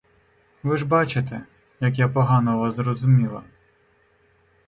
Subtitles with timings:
[0.63, 1.41] Ви ж бачите,
[1.79, 3.43] як я погано вас зрозуміла.